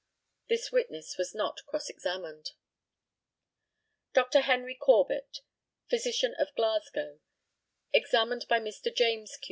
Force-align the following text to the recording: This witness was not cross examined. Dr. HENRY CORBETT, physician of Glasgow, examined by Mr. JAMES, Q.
This 0.49 0.71
witness 0.71 1.15
was 1.19 1.35
not 1.35 1.63
cross 1.67 1.87
examined. 1.87 2.53
Dr. 4.13 4.39
HENRY 4.39 4.73
CORBETT, 4.81 5.41
physician 5.91 6.33
of 6.39 6.47
Glasgow, 6.55 7.19
examined 7.93 8.47
by 8.49 8.59
Mr. 8.59 8.91
JAMES, 8.91 9.33
Q. 9.37 9.39